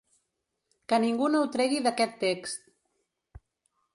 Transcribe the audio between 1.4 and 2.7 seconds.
ho tregui d’aquest text.